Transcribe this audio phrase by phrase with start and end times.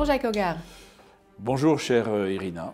[0.00, 0.56] Bonjour Jacques Hogar.
[1.38, 2.72] Bonjour chère euh, Irina.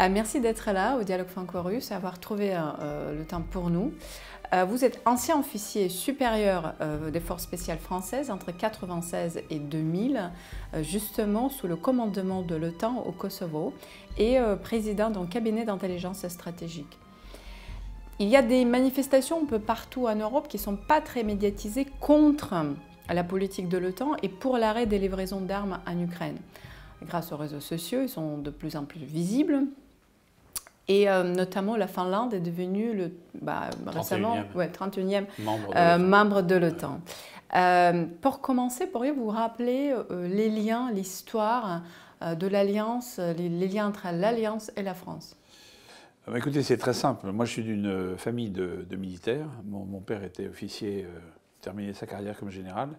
[0.00, 3.92] Euh, merci d'être là au Dialogue franco-russe, avoir trouvé euh, le temps pour nous.
[4.66, 6.74] vous êtes ancien officier supérieur
[7.12, 10.32] des forces spéciales françaises entre 1996 et 2000,
[10.80, 13.72] justement sous le commandement de l'OTAN au Kosovo
[14.18, 16.98] et président d'un cabinet d'intelligence stratégique.
[18.18, 21.22] Il y a des manifestations un peu partout en Europe qui ne sont pas très
[21.22, 22.54] médiatisées contre
[23.14, 26.36] la politique de l'OTAN et pour l'arrêt des livraisons d'armes en Ukraine.
[27.06, 29.64] Grâce aux réseaux sociaux, ils sont de plus en plus visibles.
[30.88, 35.26] Et euh, notamment, la Finlande est devenue le, bah, récemment 31e,
[35.98, 37.00] membre de l'OTAN.
[37.54, 41.82] Euh, pour commencer, pourriez-vous rappeler euh, les liens, l'histoire
[42.22, 45.36] de l'Alliance, les, liens entre l'Alliance et la France?
[46.26, 47.30] Bah, Écoutez, c'est très simple.
[47.30, 49.46] Moi, je suis d'une famille de, militaires.
[49.64, 51.06] Mon, père était officier,
[51.60, 52.90] terminé sa carrière comme général.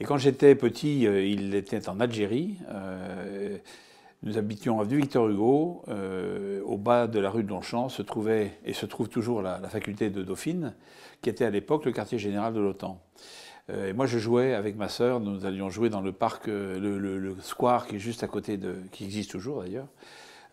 [0.00, 2.58] Et quand j'étais petit, il était en Algérie.
[4.22, 5.82] Nous habitions avenue Victor Hugo.
[5.88, 9.60] Euh, au bas de la rue de Longchamp se trouvait, et se trouve toujours, la,
[9.68, 10.74] faculté de Dauphine,
[11.22, 13.00] qui était à l'époque le quartier général de l'OTAN.
[13.70, 15.20] Euh, et moi, je jouais avec ma sœur.
[15.20, 18.76] Nous allions jouer dans le parc, euh, le, square qui est juste à côté de,
[18.90, 19.86] qui existe toujours d'ailleurs,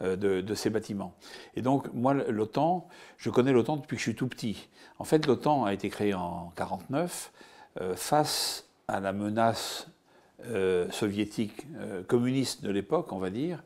[0.04, 1.16] de, ces bâtiments.
[1.56, 2.88] Et donc, moi, l'OTAN,
[3.18, 4.70] je connais l'OTAN depuis que je suis tout petit.
[5.00, 7.32] En fait, l'OTAN a été créé en 49
[7.96, 9.88] face à la menace
[10.48, 13.64] euh, soviétique, euh, communiste de l'époque, on va dire,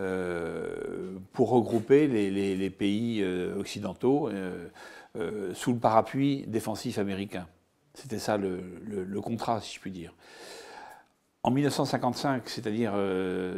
[0.00, 3.24] euh, pour regrouper les, pays
[3.58, 4.30] occidentaux
[5.54, 7.46] sous le parapluie défensif américain.
[7.94, 10.14] C'était ça le, contrat, si je puis dire.
[11.42, 12.94] En 1955, c'est-à-dire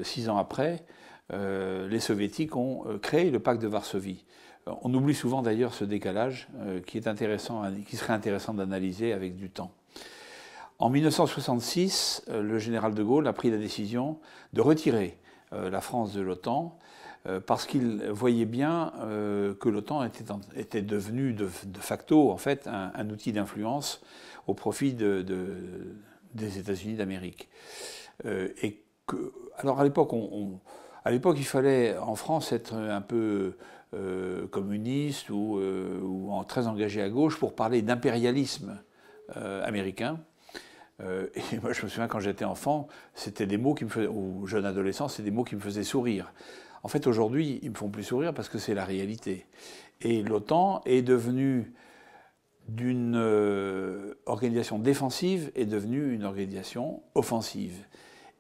[0.03, 0.85] six ans après,
[1.31, 4.25] les soviétiques ont créé le pacte de Varsovie.
[4.67, 6.49] On oublie souvent d'ailleurs ce décalage
[6.87, 9.73] qui, est intéressant, qui serait intéressant d'analyser avec du temps.
[10.81, 14.19] En 1966, euh, le général de Gaulle a pris la décision
[14.53, 15.19] de retirer
[15.53, 16.79] euh, la France de l'OTAN
[17.27, 18.93] euh, parce qu'il voyait bien
[19.59, 20.09] que l'OTAN
[20.55, 21.49] était, devenu de,
[21.81, 24.01] facto en fait un, outil d'influence
[24.47, 25.27] au profit de,
[26.35, 27.49] des États-Unis d'Amérique.
[29.59, 30.61] alors à l'époque, on,
[31.09, 33.57] à l'époque, il fallait en France être un peu
[34.51, 38.79] communiste ou, ou, très engagé à gauche pour parler d'impérialisme
[39.35, 40.21] américain.
[41.01, 44.09] Euh, et moi, je me souviens quand j'étais enfant, c'était des mots qui me faisaient,
[44.09, 46.33] ou jeune adolescent, c'est des mots qui me faisaient sourire.
[46.83, 49.47] En fait, aujourd'hui, ils me font plus sourire parce que c'est la réalité.
[50.01, 51.73] Et l'OTAN est devenue
[52.69, 57.87] d'une euh, organisation défensive est devenue une organisation offensive.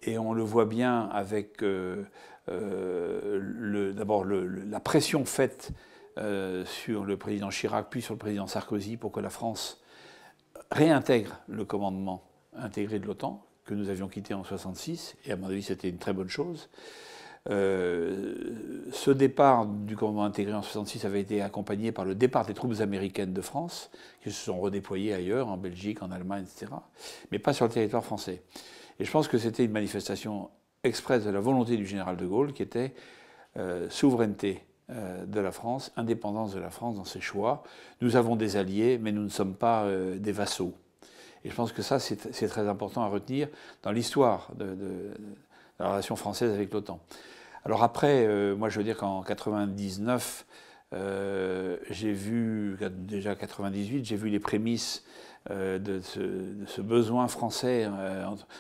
[0.02, 2.04] Et on le voit bien avec euh,
[3.94, 5.70] d'abord la pression faite
[6.64, 9.80] sur le président Chirac puis sur le président Sarkozy pour que la France
[10.70, 12.22] réintègre le commandement
[12.56, 15.98] intégré de l'OTAN, que nous avions quitté en 1966, et à mon avis c'était une
[15.98, 16.68] très bonne chose.
[17.50, 22.52] Euh, ce départ du commandement intégré en 1966 avait été accompagné par le départ des
[22.52, 23.90] troupes américaines de France,
[24.22, 26.72] qui se sont redéployées ailleurs, en Belgique, en Allemagne, etc.,
[27.30, 28.42] mais pas sur le territoire français.
[28.98, 30.50] Et je pense que c'était une manifestation
[30.84, 32.94] expresse de la volonté du général de Gaulle, qui était
[33.56, 37.62] euh, souveraineté euh, de la France, indépendance de la France dans ses choix.
[38.00, 39.86] Nous avons des alliés, mais nous ne sommes pas
[40.16, 40.74] des vassaux.
[41.44, 43.48] Et je pense que ça, c'est très important à retenir
[43.82, 44.76] dans l'histoire de,
[45.78, 47.00] la relation française avec l'OTAN.
[47.64, 50.46] Alors après, euh, moi je veux dire qu'en 99,
[50.94, 55.04] euh, j'ai vu, déjà 98, j'ai vu les prémices
[55.50, 57.88] euh, de, ce, besoin français,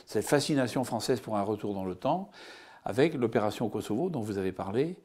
[0.06, 2.30] cette fascination française pour un retour dans le temps,
[2.84, 4.96] avec l'opération au Kosovo dont vous avez parlé,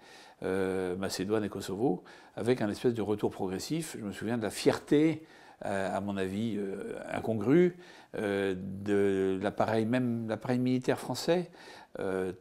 [0.97, 2.03] Macédoine et Kosovo,
[2.35, 3.95] avec un espèce de retour progressif.
[3.97, 5.25] Je me souviens de la fierté
[5.66, 7.77] euh, à mon avis, euh, incongru
[8.17, 11.52] euh, de l'appareil, même l'appareil militaire français,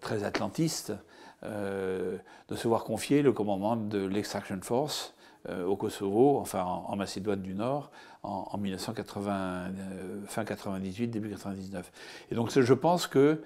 [0.00, 0.94] très atlantiste,
[1.43, 5.14] de se voir confier le commandement de l'Extraction Force
[5.49, 7.91] au Kosovo, enfin en, Macédoine du Nord,
[8.23, 9.73] en, 1980,
[10.27, 11.91] fin 98, début 99.
[12.31, 13.43] Et donc je pense que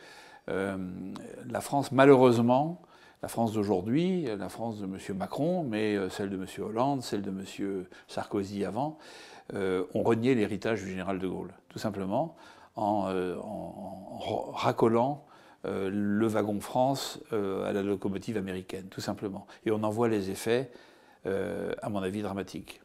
[0.47, 2.83] la France, malheureusement,
[3.23, 4.99] la France d'aujourd'hui, la France de M.
[5.17, 6.47] Macron, mais celle de M.
[6.59, 7.87] Hollande, celle de M.
[8.09, 8.99] Sarkozy avant,
[9.55, 12.35] euh, ont renié l'héritage du général de Gaulle, tout simplement
[12.75, 13.37] en, euh,
[14.53, 15.25] racolant
[15.65, 19.47] euh, le wagon France à la locomotive américaine, tout simplement.
[19.65, 20.73] Et on en voit les effets,
[21.27, 22.81] à mon avis, dramatiques.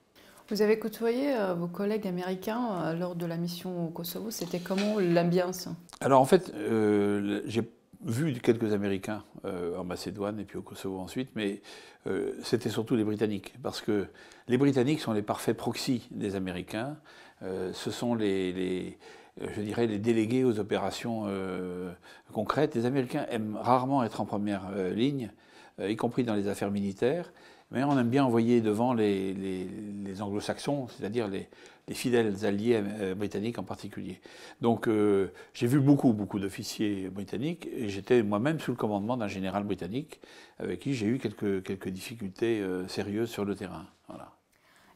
[0.49, 4.31] Vous avez côtoyé vos collègues américains lors de la mission au Kosovo.
[4.31, 5.69] C'était comment l'ambiance?
[6.01, 6.51] Alors en fait,
[7.45, 7.61] j'ai
[8.03, 11.61] vu quelques Américains euh, en Macédoine et puis au Kosovo ensuite, mais
[12.07, 14.07] euh, c'était surtout les Britanniques, parce que
[14.47, 16.97] les Britanniques sont les parfaits proxys des Américains.
[17.43, 18.97] Euh, ce sont les,
[19.39, 21.27] je dirais, les délégués aux opérations
[22.33, 22.75] concrètes.
[22.75, 25.31] Les Américains aiment rarement être en première ligne,
[25.81, 27.31] y compris dans les affaires militaires.
[27.71, 29.65] Mais on aime bien envoyer devant les,
[30.19, 31.47] anglo-saxons, c'est-à-dire les,
[31.93, 34.21] fidèles alliés euh, britanniques en particulier.
[34.61, 39.27] Donc euh, j'ai vu beaucoup, beaucoup d'officiers britanniques et j'étais moi-même sous le commandement d'un
[39.27, 40.21] général britannique
[40.59, 43.85] avec qui j'ai eu quelques, quelques difficultés euh, sérieuses sur le terrain.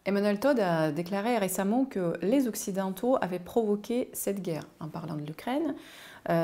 [0.06, 5.26] Emmanuel Todd a déclaré récemment que les Occidentaux avaient provoqué cette guerre en parlant de
[5.26, 5.74] l'Ukraine.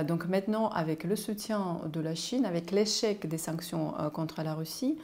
[0.08, 4.98] donc maintenant, avec le soutien de la Chine, avec l'échec des sanctions contre la Russie,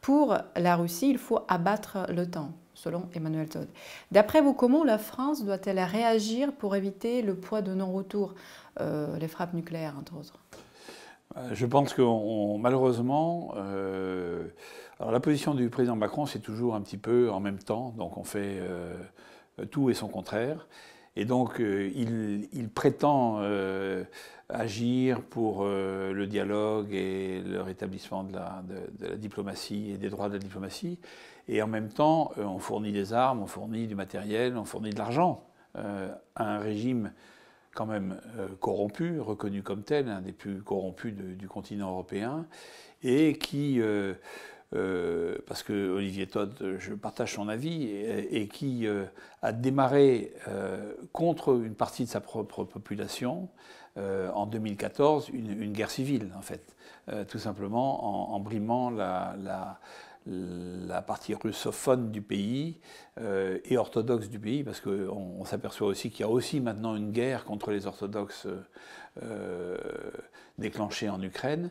[0.00, 3.68] pour la Russie, il faut abattre l'OTAN, selon Emmanuel Todd.
[4.10, 8.34] D'après vous, comment la France doit-elle réagir pour éviter le poids de non-retour,
[8.80, 10.38] euh, les frappes nucléaires, entre autres?
[11.36, 12.02] Euh, je pense que
[12.58, 14.48] malheureusement, euh,
[14.98, 18.16] alors la position du président Macron, c'est toujours un petit peu en même temps, donc
[18.16, 18.60] on fait
[19.70, 20.66] tout et son contraire.
[21.16, 23.40] Et donc, il, prétend
[24.52, 28.62] agir pour euh, le dialogue et le rétablissement de la,
[29.16, 30.98] diplomatie et des droits de la diplomatie.
[31.48, 34.90] Et en même temps, euh, on fournit des armes, on fournit du matériel, on fournit
[34.90, 35.44] de l'argent
[35.76, 37.12] euh, à un régime
[37.72, 38.20] quand même
[38.58, 42.46] corrompu, reconnu comme tel, un des plus corrompus du continent européen,
[43.04, 43.80] et qui...
[44.70, 48.86] parce que Olivier Todd, je partage son avis, et, qui
[49.42, 50.32] a démarré
[51.12, 53.48] contre une partie de sa propre population,
[53.98, 56.76] euh, en 2014 une, guerre civile, en fait,
[57.08, 59.80] euh, tout simplement en, brimant la,
[61.06, 62.78] partie russophone du pays
[63.20, 67.10] euh, et orthodoxe du pays, parce qu'on s'aperçoit aussi qu'il y a aussi maintenant une
[67.10, 68.46] guerre contre les orthodoxes
[70.58, 71.70] déclenchée en Ukraine.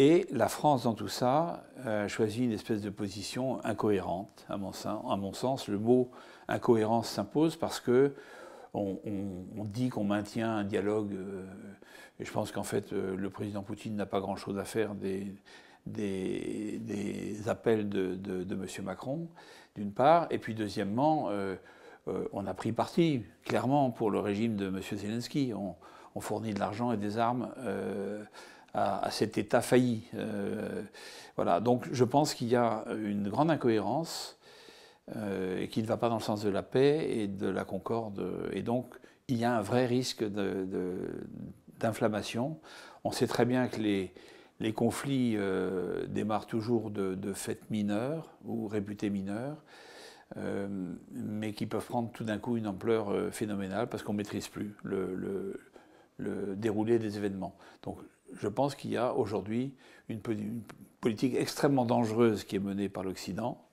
[0.00, 4.70] Et la France, dans tout ça, a choisi une espèce de position incohérente, à mon,
[4.70, 5.66] à mon sens.
[5.66, 6.12] Le mot
[6.46, 8.14] incohérence s'impose parce que
[8.74, 11.44] on, dit qu'on maintient un dialogue, euh,
[12.20, 15.34] et je pense qu'en fait, euh, le président Poutine n'a pas grand-chose à faire des,
[17.48, 18.84] appels de, M.
[18.84, 19.26] Macron,
[19.74, 21.56] d'une part, et puis deuxièmement, euh,
[22.32, 24.80] on a pris parti, clairement, pour le régime de M.
[24.80, 25.52] Zelensky.
[25.54, 25.74] On,
[26.20, 27.48] fournit de l'argent et des armes
[28.74, 30.02] à, cet État failli.
[31.36, 34.38] voilà, donc je pense qu'il y a une grande incohérence
[35.16, 37.64] euh, et qui ne va pas dans le sens de la paix et de la
[37.64, 38.22] concorde.
[38.52, 38.94] Et donc,
[39.28, 40.22] il y a un vrai risque
[41.78, 42.58] d'inflammation.
[43.04, 44.12] On sait très bien que les,
[44.74, 49.62] conflits euh, démarrent toujours de, de, faits mineurs ou réputés mineurs,
[50.36, 50.68] euh,
[51.10, 54.74] mais qui peuvent prendre tout d'un coup une ampleur phénoménale parce qu'on ne maîtrise plus
[54.82, 55.60] le, le,
[56.18, 57.56] le, déroulé des événements.
[57.82, 57.98] Donc
[58.34, 59.74] je pense qu'il y a aujourd'hui
[60.08, 60.20] une,
[61.00, 63.64] politique extrêmement dangereuse qui est menée par l'Occident,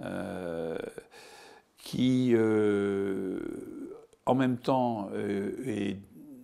[0.00, 0.78] euh,
[1.78, 3.40] qui, euh,
[4.24, 5.98] en même temps, euh, est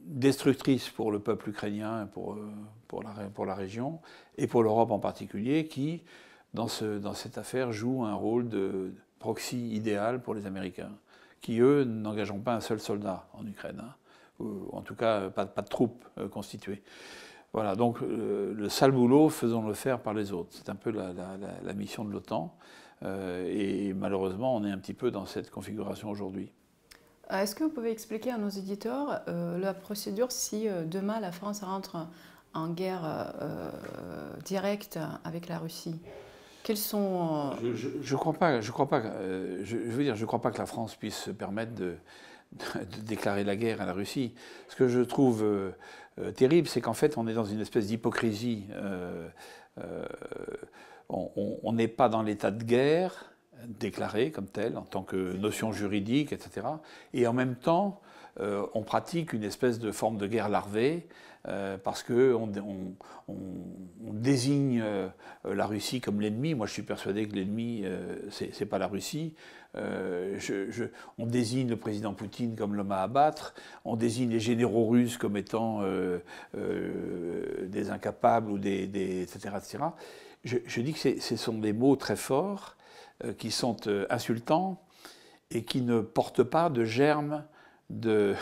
[0.04, 2.36] destructrice pour le peuple ukrainien, pour,
[2.88, 4.00] pour, la, région,
[4.36, 6.02] et pour l'Europe en particulier, qui,
[6.52, 10.92] dans, ce, dans cette affaire, joue un rôle de proxy idéal pour les Américains,
[11.40, 13.94] qui, eux, n'engageront pas un seul soldat en Ukraine, hein,
[14.38, 16.82] ou en tout cas pas de troupes constituées.
[17.52, 20.48] Voilà, donc le sale boulot, faisons-le faire par les autres.
[20.52, 22.56] C'est un peu la, la, la mission de l'OTAN.
[23.04, 26.52] Euh, et malheureusement, on est un petit peu dans cette configuration aujourd'hui.
[27.30, 31.32] Euh, est-ce que vous pouvez expliquer à nos éditeurs euh, la procédure si demain la
[31.32, 32.06] France rentre
[32.54, 33.32] en guerre
[34.44, 36.00] directe avec la Russie?
[36.62, 38.60] Quels sont Je ne crois pas.
[38.60, 39.02] Je crois pas.
[39.62, 41.96] je, veux dire, je crois pas que la France puisse se permettre de,
[43.04, 44.34] déclarer la guerre à la Russie.
[44.68, 45.44] Ce que je trouve
[46.36, 48.66] terrible, c'est qu'en fait, on est dans une espèce d'hypocrisie
[51.08, 53.32] on n'est pas dans l'état de guerre
[53.66, 56.66] déclaré comme tel, en tant que notion juridique, etc.
[57.14, 58.00] Et en même temps,
[58.40, 61.06] euh, on pratique une espèce de forme de guerre larvée
[61.48, 62.52] euh, parce qu'on
[63.28, 65.08] on, désigne euh,
[65.44, 66.54] la Russie comme l'ennemi.
[66.54, 67.84] Moi, je suis persuadé que l'ennemi,
[68.30, 69.34] ce n'est pas la Russie.
[69.74, 73.54] on désigne le président Poutine comme l'homme à abattre.
[73.84, 75.82] On désigne les généraux russes comme étant
[76.54, 79.78] des incapables ou des, etc., etc
[80.44, 82.76] je, dis que ce sont des mots très forts,
[83.24, 84.80] euh, qui sont euh, insultants
[85.50, 87.44] et qui ne portent pas de germe
[88.00, 88.34] de,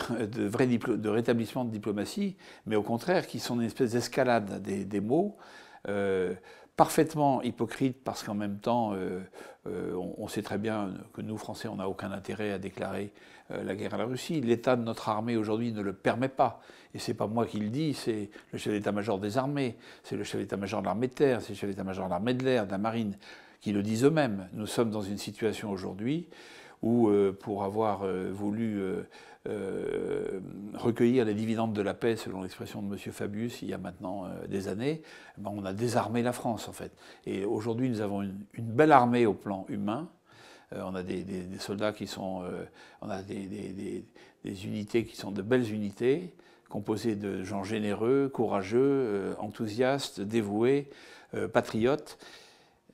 [0.47, 5.35] vrai de rétablissement de diplomatie, mais au contraire qui sont une espèce d'escalade des, mots,
[5.87, 6.33] euh,
[6.75, 8.93] parfaitement hypocrite parce qu'en même temps,
[9.65, 13.11] on, sait très bien que nous, Français, on n'a aucun intérêt à déclarer
[13.49, 14.41] la guerre à la Russie.
[14.41, 16.61] L'état de notre armée aujourd'hui ne le permet pas.
[16.93, 20.23] Et c'est pas moi qui le dis, c'est le chef d'état-major des armées, c'est le
[20.23, 22.71] chef d'état-major de l'armée de terre, c'est le chef d'état-major de l'armée de l'air, de
[22.71, 23.15] la marine,
[23.61, 24.49] qui le disent eux-mêmes.
[24.53, 26.27] Nous sommes dans une situation aujourd'hui
[26.81, 28.01] où, euh, pour avoir
[29.47, 30.39] euh,
[30.75, 32.97] recueillir les dividendes de la paix, selon l'expression de M.
[32.97, 35.01] Fabius, il y a maintenant des années,
[35.37, 36.91] eh ben, on a désarmé la France en fait.
[37.25, 40.09] Et aujourd'hui, nous avons une, belle armée au plan humain.
[40.71, 41.25] on a des,
[41.59, 42.43] soldats qui sont,
[43.01, 44.05] on a des,
[44.45, 46.33] unités qui sont de belles unités,
[46.69, 50.89] composées de gens généreux, courageux, enthousiastes, dévoués,
[51.51, 52.17] patriotes,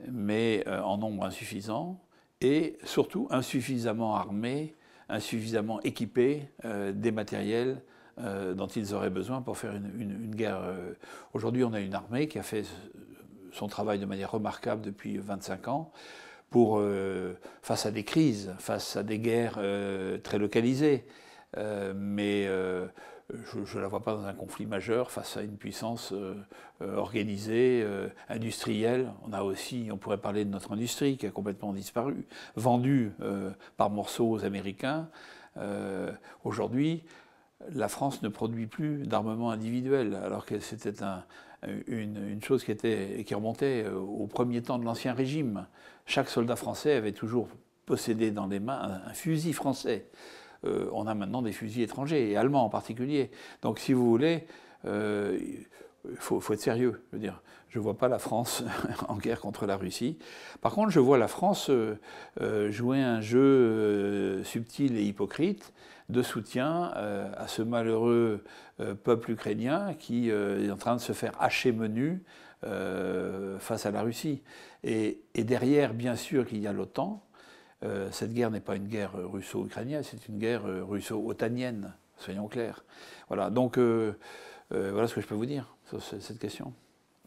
[0.10, 2.00] mais en nombre insuffisant
[2.42, 4.76] et surtout insuffisamment armés,
[5.10, 7.82] insuffisamment équipés euh, des matériels
[8.20, 10.62] euh, dont ils auraient besoin pour faire une, guerre.
[10.62, 10.94] Euh.
[11.34, 12.66] Aujourd'hui, on a une armée qui a fait
[13.52, 15.92] son travail de manière remarquable depuis 25 ans
[17.62, 19.60] face à des crises, face à des guerres
[20.24, 21.06] très localisées.
[23.34, 26.36] Je ne la vois pas dans un conflit majeur face à une puissance euh,
[26.82, 29.12] euh, organisée, euh, industrielle.
[29.28, 33.12] On a aussi, on pourrait parler de notre industrie qui a complètement disparu, vendue
[33.76, 35.10] par morceaux aux Américains.
[36.44, 37.04] Aujourd'hui,
[37.72, 40.94] la France ne produit plus d'armement individuel, alors que c'était
[41.88, 45.66] une, chose qui, était, qui remontait au premier temps de l'Ancien Régime.
[46.06, 47.48] Chaque soldat français avait toujours
[47.86, 50.08] possédé dans les mains un fusil français.
[50.68, 53.32] Euh, on a maintenant des fusils étrangers, et allemands en particulier.
[53.62, 54.46] Donc si vous voulez,
[54.86, 55.38] euh,
[56.10, 57.02] il faut, être sérieux.
[57.12, 58.64] Je veux dire, je ne vois pas la France
[59.08, 60.18] en guerre contre la Russie.
[60.62, 65.74] Par contre, je vois la France euh, jouer un jeu subtil et hypocrite
[66.10, 66.84] de soutien
[67.36, 68.42] à ce malheureux
[69.04, 72.24] peuple ukrainien qui est en train de se faire hacher menu
[73.60, 74.42] face à la Russie.
[74.84, 77.27] et derrière, bien sûr, qu'il y a l'OTAN,
[77.84, 82.84] euh, cette guerre n'est pas une guerre russo-ukrainienne, c'est une guerre euh, russo-otanienne, soyons clairs.
[83.28, 84.14] Voilà, donc euh,
[84.72, 86.74] voilà ce que je peux vous dire sur cette question.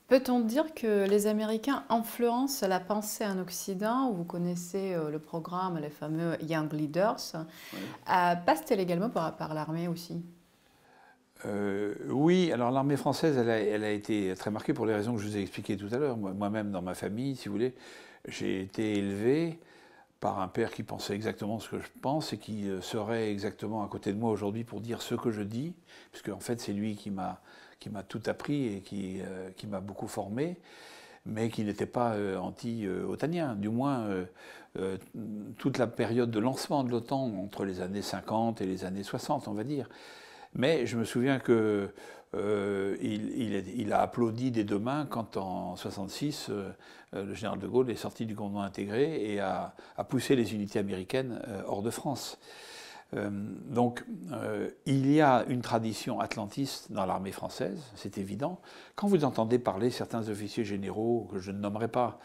[0.08, 5.88] Peut-on dire que les Américains influencent la pensée en Occident Vous connaissez le programme, les
[5.88, 7.46] fameux Young Leaders?
[8.04, 10.20] Passe-t-elle également par, l'armée aussi?
[12.08, 15.22] Oui, alors l'armée française, elle a, elle a, été très marquée pour les raisons que
[15.22, 16.16] je vous ai expliquées tout à l'heure.
[16.16, 17.74] Moi-même, dans ma famille, si vous voulez,
[18.26, 19.60] j'ai été élevé
[20.20, 23.82] par un père qui pensait exactement ce que je pense et qui euh, serait exactement
[23.82, 25.74] à côté de moi aujourd'hui pour dire ce que je dis,
[26.12, 27.40] puisque en fait c'est lui qui m'a
[28.06, 30.58] tout appris et qui, euh, qui m'a beaucoup formé,
[31.24, 33.54] mais qui n'était pas euh, anti-otanien.
[33.54, 34.08] Du moins,
[35.58, 39.48] toute la période de lancement de l'OTAN entre les années 50 et les années 60,
[39.48, 39.88] on va dire.
[40.54, 41.90] Mais je me souviens que
[42.36, 46.70] euh, il, a applaudi des deux mains quand en 1966, euh,
[47.14, 49.74] euh, le général de Gaulle est sorti du commandement intégré et a,
[50.08, 52.38] poussé les unités américaines hors de France.
[53.12, 54.04] donc
[54.86, 58.60] il y a une tradition atlantiste dans l'armée française, c'est évident.
[58.94, 62.20] Quand vous entendez parler certains officiers généraux, que je ne nommerai pas,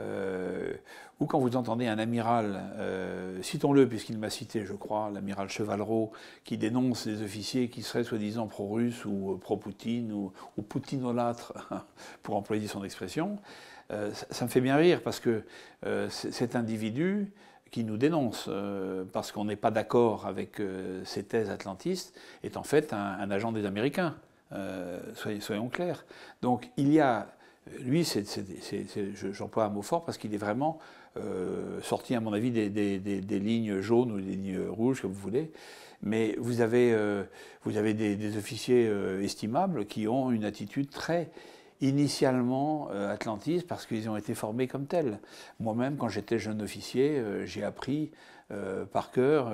[0.00, 0.72] euh,
[1.20, 6.12] ou quand vous entendez un amiral, euh, citons-le puisqu'il m'a cité, je crois, l'amiral Chevalreau,
[6.44, 11.52] qui dénonce les officiers qui seraient soi-disant pro-russes ou euh, pro-Poutine ou, ou poutinolâtres,
[12.22, 13.38] pour employer son expression,
[14.12, 15.44] ça, me fait bien rire parce que
[16.10, 17.32] cet individu
[17.70, 18.50] qui nous dénonce
[19.14, 20.60] parce qu'on n'est pas d'accord avec
[21.04, 24.14] ces thèses atlantistes est en fait un, agent des Américains.
[25.14, 26.04] soyons clairs.
[26.42, 27.28] Donc il y a
[27.80, 28.06] lui,
[29.32, 30.78] j'emploie un mot fort parce qu'il est vraiment
[31.16, 35.50] euh, sorti, à mon avis, des, lignes jaunes ou des lignes rouges, comme vous voulez.
[36.02, 37.24] Mais vous avez, euh,
[37.66, 41.30] des, officiers euh, estimables qui ont une attitude très
[41.80, 45.20] initialement atlantiste parce qu'ils ont été formés comme tels.
[45.60, 48.10] Moi-même, quand j'étais jeune officier, j'ai appris
[48.92, 49.52] par cœur,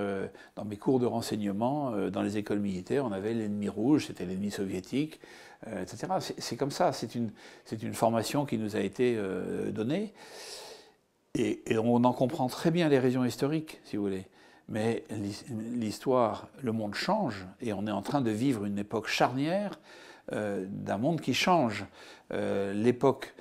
[0.57, 4.51] dans mes cours de renseignement, dans les écoles militaires, on avait l'ennemi rouge, c'était l'ennemi
[4.51, 5.21] soviétique.
[5.69, 6.13] Euh, etc.
[6.39, 7.31] C'est comme ça, c'est une,
[7.95, 10.13] formation qui nous a été euh, donnée.
[11.35, 14.27] Et, on en comprend très bien les raisons historiques, si vous voulez.
[14.69, 15.05] Mais
[15.49, 19.79] l'histoire, le monde change, et on est en train de vivre une époque charnière
[20.33, 21.85] euh, d'un monde qui change.
[22.31, 23.35] L'époque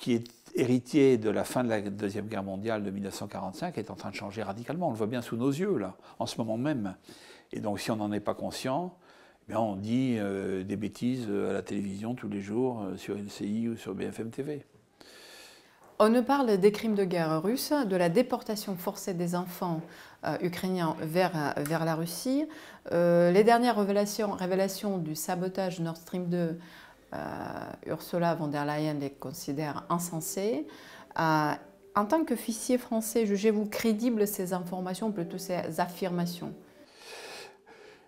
[0.00, 3.94] qui est héritier de la fin de la Deuxième Guerre mondiale de 1945 est en
[3.94, 4.88] train de changer radicalement.
[4.88, 6.96] On le voit bien sous nos yeux, là, en ce moment même.
[7.52, 8.94] Et donc, si on n'en est pas conscient,
[9.54, 13.76] on dit euh, des bêtises à la télévision tous les jours euh, sur LCI ou
[13.76, 14.64] sur BFM TV.
[15.98, 19.80] On ne parle des crimes de guerre russes, de la déportation forcée des enfants
[20.24, 22.44] euh, ukrainiens vers, vers la Russie.
[22.90, 26.58] les dernières révélations, révélations, du sabotage Nord Stream 2,
[27.86, 30.66] Ursula von der Leyen les considère insensées.
[31.16, 36.52] en tant qu'officier français, jugez-vous crédibles ces informations, plutôt ces affirmations?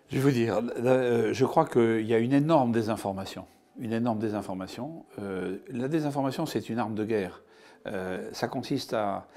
[0.09, 3.45] Je vais vous dire, euh, je crois qu'il y a une énorme désinformation.
[3.79, 5.05] Une énorme désinformation.
[5.21, 7.43] Euh, la désinformation, c'est une arme de guerre.
[7.87, 9.27] Euh, ça consiste à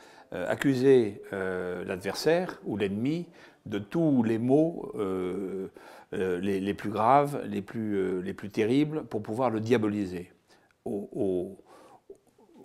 [0.49, 3.27] accuser l'adversaire ou l'ennemi
[3.67, 4.91] de tous les maux
[6.11, 10.33] les, plus graves, les plus, les plus terribles, pour pouvoir le diaboliser
[10.87, 11.59] aux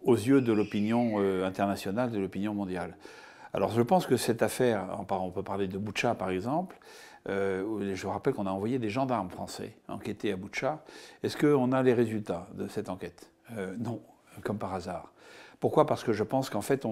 [0.05, 2.95] yeux de l'opinion internationale, de l'opinion mondiale.
[3.51, 6.79] Alors je pense que cette affaire, on peut parler de Boucha par exemple,
[7.29, 10.83] euh, je rappelle qu'on a envoyé des gendarmes français enquêter à Boucha.
[11.23, 13.29] Est-ce qu'on a les résultats de cette enquête?
[13.57, 14.01] Euh, Non,
[14.43, 15.11] comme par hasard.
[15.59, 15.85] Pourquoi?
[15.85, 16.85] Parce que je pense qu'en fait,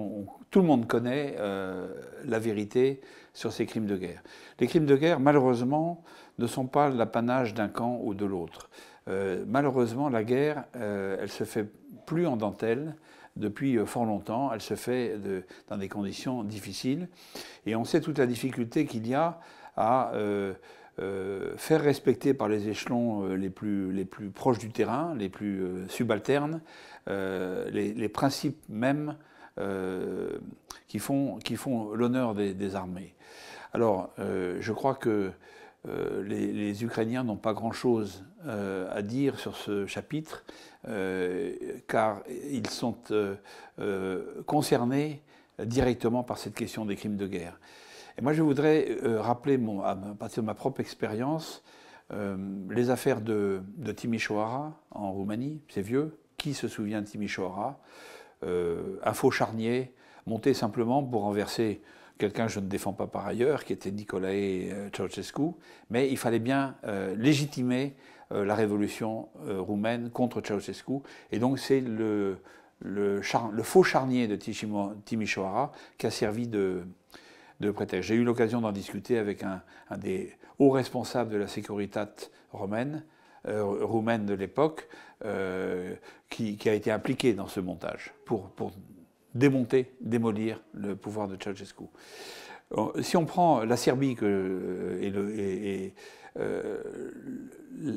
[0.50, 1.88] tout le monde connaît euh,
[2.24, 3.00] la vérité
[3.32, 4.22] sur ces crimes de guerre.
[4.58, 6.02] Les crimes de guerre, malheureusement,
[6.38, 8.68] ne sont pas l'apanage d'un camp ou de l'autre.
[9.46, 11.66] malheureusement, la guerre, elle se fait
[12.06, 12.96] plus en dentelle,
[13.36, 14.50] depuis fort longtemps.
[14.52, 15.16] Elle se fait
[15.68, 17.08] dans des conditions difficiles.
[17.66, 19.38] Et on sait toute la difficulté qu'il y a
[19.76, 20.54] à euh,
[20.98, 25.28] euh, faire respecter par les échelons euh, les plus, les plus proches du terrain, les
[25.28, 26.60] plus subalternes,
[27.06, 29.16] les, principes mêmes
[30.88, 33.14] qui font, qui font l'honneur des, armées.
[33.72, 35.30] Alors, je crois que
[35.84, 40.44] les, Ukrainiens n'ont pas grand-chose à dire sur ce chapitre,
[41.86, 42.96] car ils sont
[44.46, 45.22] concernés
[45.62, 47.60] directement par cette question des crimes de guerre.
[48.18, 51.62] Et moi, je voudrais euh, rappeler, à partir de ma propre expérience,
[52.12, 52.36] euh,
[52.70, 56.18] les affaires de, de Timișoara en Roumanie, c'est vieux.
[56.38, 57.80] Qui se souvient de Timișoara
[58.44, 59.92] euh, Un faux charnier
[60.26, 61.82] monté simplement pour renverser
[62.18, 65.52] quelqu'un que je ne défends pas par ailleurs, qui était Nicolae Ceausescu,
[65.90, 66.74] mais il fallait bien
[67.14, 67.94] légitimer
[68.30, 72.38] la révolution roumaine contre Ceausescu, et donc c'est le,
[72.80, 76.86] le, le, faux charnier de Timișoara qui a servi de,
[77.60, 79.62] J'ai eu l'occasion d'en discuter avec un,
[79.96, 82.00] des hauts responsables de la sécurité
[82.52, 83.04] romaine,
[83.48, 84.88] euh, roumaine de l'époque,
[85.24, 85.94] euh,
[86.28, 88.72] qui, a été impliqué dans ce montage pour, pour
[89.34, 91.84] démonter, démolir le pouvoir de Ceausescu.
[92.76, 95.94] Euh, si on prend la Serbie et,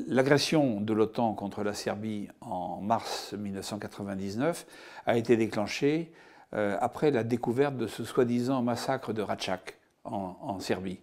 [0.08, 4.66] l'agression de l'OTAN contre la Serbie en mars 1999
[5.04, 6.10] a été déclenchée
[6.52, 10.98] euh, après la découverte de ce soi-disant massacre de Ratchak en, Serbie.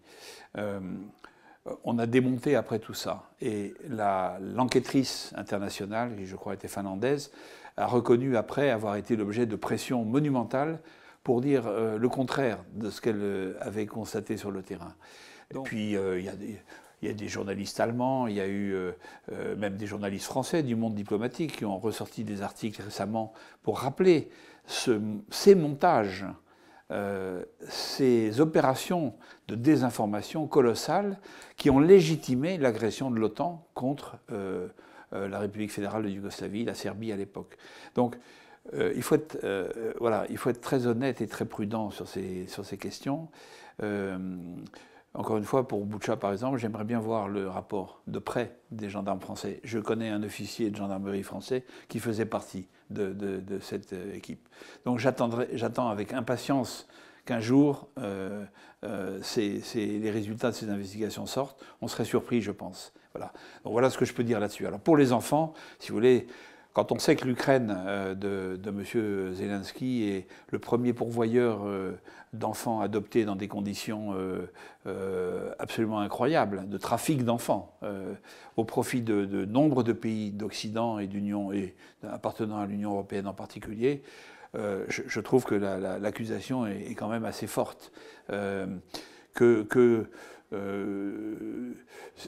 [0.57, 0.79] Euh,
[1.85, 3.29] on a démonté après tout ça.
[3.39, 7.31] Et l'enquêtrice internationale, qui je crois était finlandaise,
[7.77, 10.79] a reconnu après avoir été l'objet de pressions monumentales
[11.23, 14.95] pour dire euh, le contraire de ce qu'elle avait constaté sur le terrain.
[15.53, 16.59] Et puis, il y a des
[17.03, 18.75] il y a des journalistes allemands, il y a eu
[19.55, 24.31] même des journalistes français du monde diplomatique qui ont ressorti des articles récemment pour rappeler
[24.67, 26.25] ces montages,
[26.91, 29.13] euh, ces opérations
[29.47, 31.19] de désinformation colossales
[31.55, 34.67] qui ont légitimé l'agression de l'OTAN contre euh,
[35.13, 37.57] euh, la République fédérale de Yougoslavie, la Serbie à l'époque.
[37.95, 38.17] Donc
[38.73, 39.37] il, faut être,
[40.01, 43.29] voilà, il faut être très honnête et très prudent sur ces, sur ces questions.
[45.17, 48.87] Encore une fois, pour Boucha, par exemple, j'aimerais bien voir le rapport de près des
[48.87, 49.59] gendarmes français.
[49.63, 54.47] Je connais un officier de gendarmerie français qui faisait partie de, cette euh, équipe.
[54.85, 56.87] Donc j'attends avec impatience
[57.25, 58.45] qu'un jour euh,
[58.83, 59.19] euh,
[59.73, 61.59] les résultats de ces investigations sortent.
[61.81, 62.93] On serait surpris, je pense.
[63.15, 63.33] Voilà.
[63.63, 64.67] Donc voilà ce que je peux dire là-dessus.
[64.67, 66.27] Alors pour les enfants, si vous voulez,
[66.77, 69.33] quand on sait que l'Ukraine euh, de, M.
[69.33, 71.93] Zelensky est le premier pourvoyeur euh,
[72.33, 74.13] d'enfants adoptés dans des conditions
[74.85, 77.79] euh, absolument incroyables, de trafic d'enfants,
[78.57, 81.73] au profit de, nombre de pays d'Occident et d'Union, et
[82.07, 84.03] appartenant à l'Union européenne en particulier,
[84.53, 87.91] je, trouve que l'accusation est, quand même assez forte.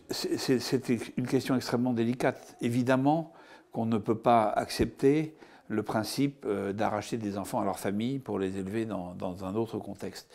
[0.09, 2.57] c'est une question extrêmement délicate.
[2.62, 3.31] Évidemment,
[3.80, 5.34] qu'on ne peut pas accepter
[5.70, 9.78] le principe euh, d'arracher des enfants à leur famille pour les élever dans, un autre
[9.78, 10.30] contexte.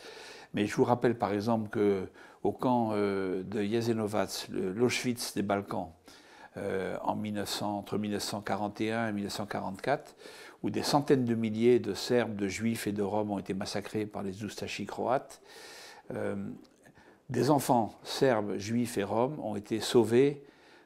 [0.55, 5.89] Mais je vous rappelle par exemple qu'au camp euh, de Jasenovac, l'Auschwitz des Balkans,
[6.57, 10.15] euh, en 1900, entre 1941 et 1944,
[10.63, 14.07] où des centaines de milliers de Serbes, de Juifs et de Roms ont été massacrés
[14.07, 15.39] par les Ustashi croates,
[17.29, 20.43] des enfants serbes, juifs et roms ont été sauvés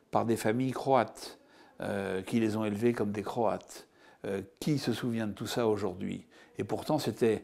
[0.10, 1.39] par des familles croates
[1.82, 3.88] euh, qui les ont élevés comme des Croates.
[4.26, 6.28] Euh, qui se souvient de tout ça aujourd'hui?
[6.58, 7.44] Et pourtant, c'était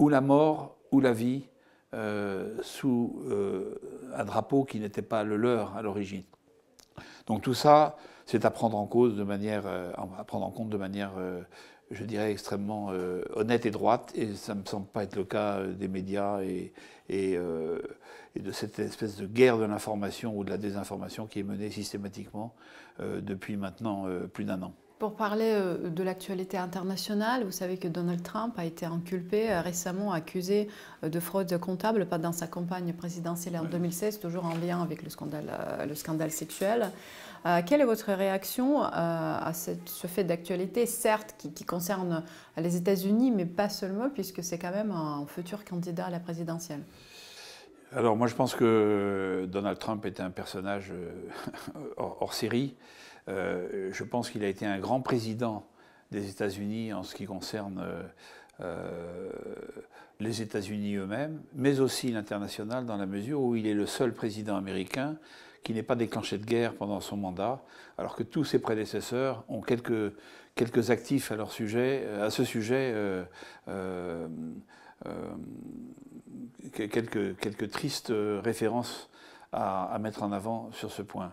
[0.00, 1.44] ou la mort ou la vie
[1.94, 3.22] euh, sous
[4.14, 6.24] un drapeau qui n'était pas le leur à l'origine.
[7.26, 9.62] Donc tout ça, c'est à prendre en compte de manière,
[11.90, 12.90] je dirais, extrêmement
[13.34, 14.10] honnête et droite.
[14.16, 16.40] Et ça ne me semble pas être le cas des médias
[17.08, 17.38] et,
[18.34, 21.70] et de cette espèce de guerre de l'information ou de la désinformation qui est menée
[21.70, 22.54] systématiquement
[23.00, 24.74] euh, depuis maintenant euh, plus d'un an.
[24.98, 29.60] Pour parler euh, de l'actualité internationale, vous savez que Donald Trump a été inculpé, euh,
[29.60, 30.66] récemment accusé
[31.04, 35.10] euh, de fraude comptable pendant sa campagne présidentielle en 2016, toujours en lien avec le
[35.10, 35.52] scandale,
[35.86, 36.90] le scandale sexuel.
[37.66, 42.24] Quelle est votre réaction à ce fait d'actualité, certes qui, concerne
[42.56, 46.82] les États-Unis, mais pas seulement, puisque c'est quand même un futur candidat à la présidentielle
[47.90, 50.92] alors moi je pense que Donald Trump est un personnage
[51.96, 52.74] hors série.
[53.28, 55.66] Euh, je pense qu'il a été un grand président
[56.10, 58.02] des États-Unis en ce qui concerne euh,
[58.60, 59.30] euh,
[60.20, 64.56] les États-Unis eux-mêmes, mais aussi l'international dans la mesure où il est le seul président
[64.56, 65.16] américain
[65.62, 67.62] qui n'ait pas déclenché de guerre pendant son mandat,
[67.98, 70.12] alors que tous ses prédécesseurs ont quelques,
[70.90, 72.94] actifs à, leur sujet, à ce sujet,
[76.72, 79.10] quelques, quelques tristes références
[79.52, 81.32] à, mettre en avant sur ce point.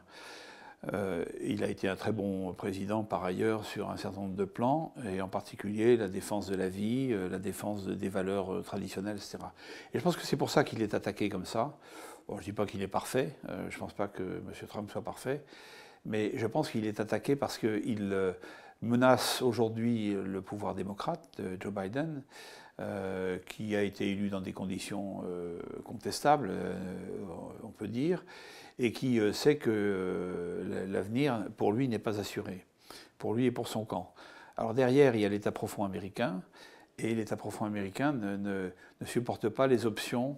[0.93, 4.45] Euh, il a été un très bon président par ailleurs sur un certain nombre de
[4.45, 8.61] plans, et en particulier la défense de la vie, euh, la défense des valeurs euh,
[8.61, 9.37] traditionnelles, etc.
[9.93, 11.77] Et je pense que c'est pour ça qu'il est attaqué comme ça.
[12.27, 13.29] Bon, je ne dis pas qu'il est parfait,
[13.69, 14.67] je ne pense pas que M.
[14.67, 15.43] Trump soit parfait,
[16.05, 18.33] mais je pense qu'il est attaqué parce qu'il
[18.81, 22.23] menace aujourd'hui le pouvoir démocrate de Joe Biden.
[23.45, 25.23] Qui a été élu dans des conditions
[25.83, 26.51] contestables,
[27.63, 28.23] on peut dire,
[28.79, 32.65] et qui euh, sait que euh, l'avenir, pour lui, n'est pas assuré,
[33.17, 34.13] pour lui et pour son camp.
[34.57, 36.41] Alors derrière, il y a l'État profond américain,
[36.97, 40.37] et l'État profond américain ne, ne, supporte pas les options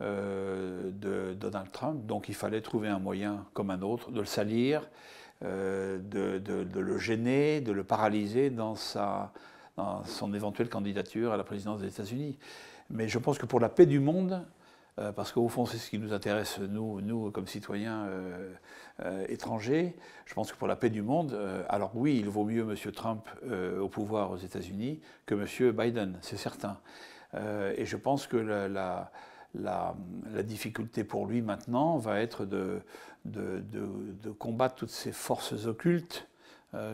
[0.00, 4.26] euh, de Donald Trump, donc il fallait trouver un moyen comme un autre de le
[4.26, 4.88] salir,
[5.40, 9.32] de, de, le gêner, de le paralyser dans, sa,
[9.78, 12.36] dans son éventuelle candidature à la présidence des États-Unis.
[12.90, 14.44] Mais je pense que pour la paix du monde,
[14.98, 18.52] euh, parce qu'au fond, c'est ce qui nous intéresse, nous, nous comme citoyens euh,
[19.04, 19.94] euh, étrangers.
[20.26, 21.38] Je pense que pour la paix du monde,
[21.68, 22.92] alors oui, il vaut mieux M.
[22.92, 23.28] Trump
[23.80, 25.72] au pouvoir aux États-Unis que M.
[25.72, 26.78] Biden, c'est certain.
[27.34, 29.10] et je pense que la,
[30.42, 32.82] difficulté pour lui maintenant va être de,
[34.38, 36.28] combattre toutes ces forces occultes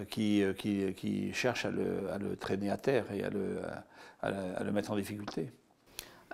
[0.09, 3.61] qui, qui, qui, cherchent à le, à le, traîner à terre et à le,
[4.23, 5.51] à le mettre en difficulté.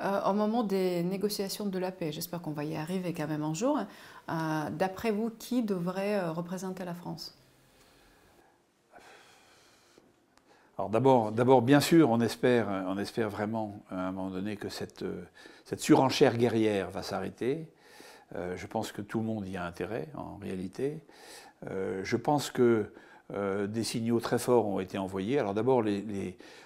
[0.03, 3.42] Euh, au moment des négociations de la paix, j'espère qu'on va y arriver quand même
[3.42, 7.37] un jour, euh, d'après vous, qui devrait euh, représenter la France?
[10.79, 14.70] Alors d'abord, d'abord, bien sûr, on espère, on espère vraiment à un moment donné que
[14.70, 15.05] cette,
[15.66, 17.70] cette surenchère guerrière va s'arrêter.
[18.35, 21.03] je pense que tout le monde y a intérêt, en réalité.
[21.66, 22.90] je pense que
[23.68, 25.38] des signaux très forts ont été envoyés.
[25.38, 25.84] Alors d'abord,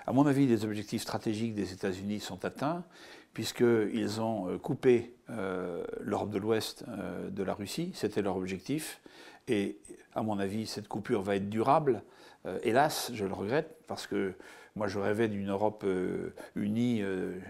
[0.07, 2.85] à mon avis, les objectifs stratégiques des États-Unis sont atteints
[3.35, 9.01] puisqu'ils ont euh, coupé euh, l'Europe de l'Ouest euh, de la Russie, c'était leur objectif,
[9.49, 9.77] et
[10.15, 12.03] à mon avis, cette coupure va être durable.
[12.63, 14.33] hélas, je le regrette, parce que
[14.75, 15.85] moi je rêvais d'une Europe
[16.57, 17.03] unie,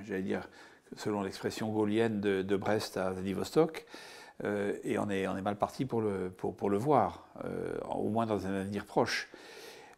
[0.05, 0.49] j'allais dire,
[0.97, 3.87] selon l'expression gaulienne de, Brest à Vladivostok,
[4.43, 6.33] et on est, mal parti pour le,
[6.69, 7.27] le voir,
[7.91, 9.29] au moins dans un avenir proche.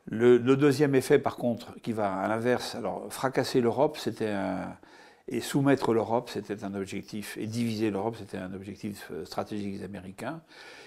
[0.04, 4.34] Le, le, deuxième effet, par contre, qui va à l'inverse, alors fracasser l'Europe, c'était
[5.28, 9.84] et soumettre l'Europe, c'était un objectif, et diviser l'Europe, c'était un objectif euh, stratégique des
[9.84, 10.40] Américains.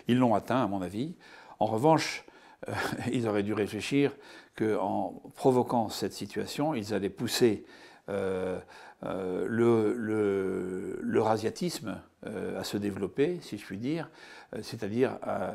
[0.08, 1.16] Ils l'ont atteint, à mon avis.
[1.60, 2.24] En revanche,
[2.68, 2.74] euh,
[3.12, 4.16] ils auraient dû réfléchir
[4.58, 7.66] qu'en provoquant cette situation, ils allaient pousser
[8.10, 8.60] euh,
[9.04, 9.46] euh
[11.02, 14.10] l'eurasiatisme le, à se développer, si je puis dire,
[14.62, 15.54] c'est-à-dire à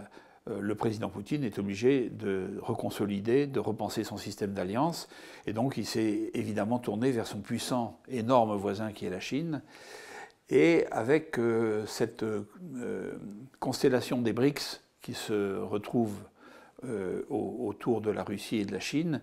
[0.50, 5.08] euh, le président Poutine est obligé de reconsolider, de repenser son système d'alliance.
[5.46, 9.62] Et donc il s'est évidemment tourné vers son puissant, énorme voisin qui est la Chine.
[10.50, 13.18] Et avec euh, cette euh,
[13.58, 16.14] constellation des BRICS qui se retrouve
[17.30, 19.22] autour de la Russie et de la Chine,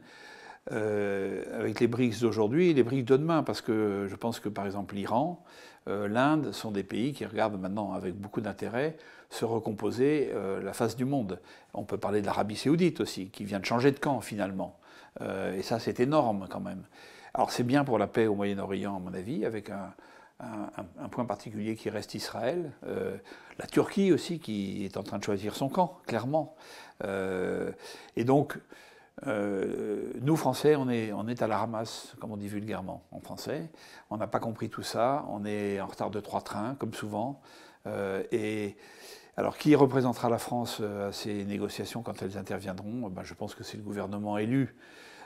[0.70, 4.66] avec les BRICS d'aujourd'hui et les BRICS de demain, parce que je pense que par
[4.66, 5.44] exemple l'Iran,
[5.88, 8.96] l'Inde sont des pays qui regardent maintenant avec beaucoup d'intérêt
[9.32, 11.40] se recomposer euh, la face du monde.
[11.74, 14.78] On peut parler de l'Arabie saoudite aussi, qui vient de changer de camp finalement.
[15.22, 16.84] Euh, et ça, c'est énorme quand même.
[17.34, 19.94] Alors c'est bien pour la paix au Moyen-Orient, à mon avis, avec un,
[21.12, 22.72] point particulier qui reste Israël.
[22.86, 23.16] Euh,
[23.58, 26.56] la Turquie aussi, qui est en train de choisir son camp, clairement.
[27.04, 28.58] et donc,
[29.26, 33.70] nous, Français, on est, à la ramasse, comme on dit vulgairement en français.
[34.10, 35.26] On n'a pas compris tout ça.
[35.30, 37.42] On est en retard de trois trains, comme souvent.
[38.32, 38.76] et
[39.38, 43.10] alors, qui représentera la France euh, à ces négociations quand elles interviendront?
[43.10, 44.76] Ben, Je pense que c'est le gouvernement élu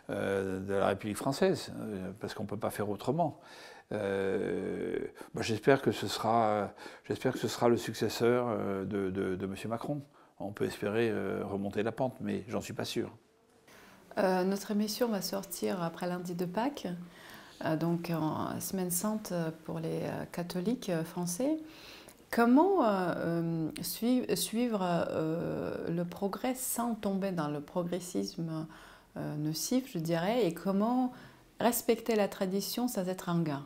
[0.09, 3.39] euh, de la République française, euh, parce qu'on ne peut pas faire autrement.
[3.91, 9.55] Ben, j'espère que ce sera, j'espère que ce sera le successeur de, de, M.
[9.67, 10.01] Macron.
[10.39, 13.15] On peut espérer remonter la pente, mais j'en suis pas sûr.
[14.17, 16.87] Notre émission va sortir après lundi de Pâques,
[17.79, 19.33] donc en semaine sainte
[19.65, 20.01] pour les
[20.31, 21.57] catholiques français.
[22.31, 22.81] Comment
[23.81, 25.07] suivre,
[25.89, 28.67] le progrès sans tomber dans le progressisme
[29.15, 31.11] nocif, je dirais, et comment
[31.59, 33.63] respecter la tradition sans être un gars?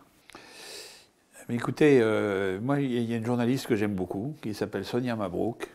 [1.51, 5.67] Écoutez, euh, moi, il y a une journaliste que j'aime beaucoup, qui s'appelle Sonia Mabrouk,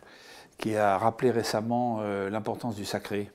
[0.57, 3.29] qui a rappelé récemment euh, l'importance du sacré.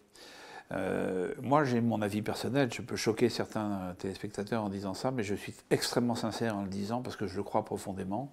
[0.72, 5.22] Euh, moi, j'ai mon avis personnel, je peux choquer certains téléspectateurs en disant ça, mais
[5.22, 8.30] je suis extrêmement sincère en le disant parce que je le crois profondément.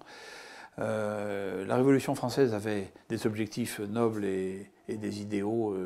[0.78, 5.76] la Révolution française avait des objectifs nobles et, des idéaux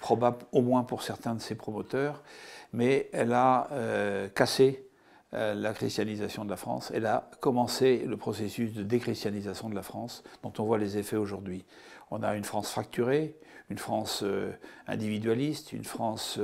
[0.00, 2.22] probables, au moins pour certains de ses promoteurs,
[2.72, 3.68] mais elle a
[4.34, 4.84] cassé
[5.34, 6.92] euh, la christianisation de la France.
[6.94, 11.16] Elle a commencé le processus de déchristianisation de la France, dont on voit les effets
[11.16, 11.64] aujourd'hui.
[12.16, 13.36] On a une France fracturée,
[13.70, 14.52] une France euh,
[14.86, 16.38] individualiste, une France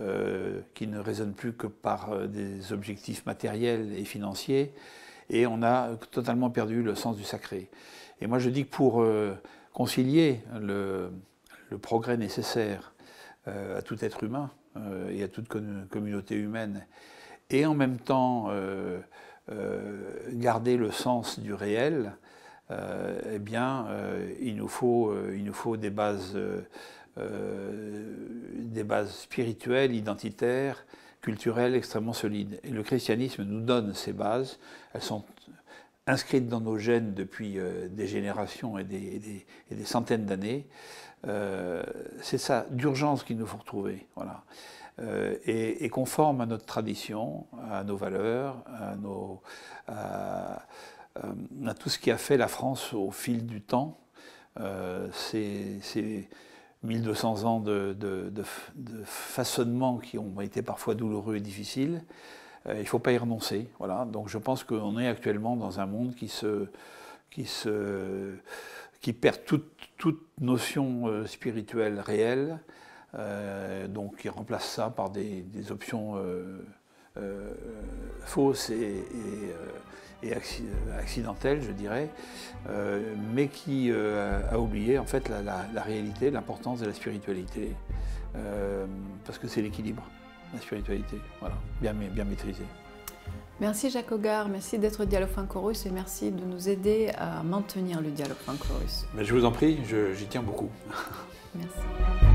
[0.00, 4.74] euh, qui ne raisonne plus que par des objectifs matériels et financiers,
[5.30, 7.70] et on a totalement perdu le sens du sacré.
[8.20, 9.04] Et moi je dis que pour
[9.72, 11.10] concilier le,
[11.82, 12.94] progrès nécessaire
[13.46, 14.50] à tout être humain
[15.10, 15.48] et à toute
[15.88, 16.86] communauté humaine,
[17.50, 18.98] et en même temps euh,
[19.50, 22.25] euh, garder le sens du réel, euh,
[22.70, 23.86] eh bien,
[24.40, 26.36] il, nous faut, il nous faut des bases,
[27.16, 30.84] des bases spirituelles, identitaires,
[31.20, 32.58] culturelles extrêmement solides.
[32.64, 34.58] Et le christianisme nous donne ces bases.
[34.94, 35.24] Elles sont
[36.08, 37.58] inscrites dans nos gènes depuis
[37.90, 39.44] des générations et des,
[39.84, 40.66] centaines d'années.
[42.20, 44.08] c'est ça d'urgence qu'il nous faut retrouver.
[44.16, 44.42] Voilà.
[44.98, 49.42] Euh, et, conforme à notre tradition, à nos valeurs, à, nos,
[51.78, 53.98] tout ce qui a fait la France au fil du temps.
[54.60, 56.28] Euh, ces,
[56.82, 57.94] 1200 ans de,
[59.04, 62.02] façonnement qui ont été parfois douloureux et difficiles,
[62.66, 63.68] euh, il ne faut pas y renoncer.
[63.78, 64.04] Voilà.
[64.04, 66.32] Donc je pense qu'on est actuellement dans un monde qui,
[67.30, 67.48] qui,
[69.00, 69.72] qui perd toute,
[70.38, 72.60] notion spirituelle réelle.
[73.18, 76.58] Euh, donc il remplace ça par des, options euh,
[77.18, 77.52] euh,
[78.24, 79.04] fausses et,
[80.98, 82.08] accidentelles, je dirais,
[83.32, 87.76] mais qui a oublié en fait la, réalité, l'importance de la spiritualité,
[89.24, 90.02] parce que c'est l'équilibre,
[90.52, 92.64] la spiritualité, voilà, bien, bien maîtrisée.
[93.58, 98.10] Merci Jacques Hogar, merci d'être Dialogue Franco-Russe et merci de nous aider à maintenir le
[98.10, 99.06] dialogue franco-russe.
[99.18, 99.78] Je vous en prie,
[100.14, 100.68] j'y tiens beaucoup.
[101.54, 102.25] Merci.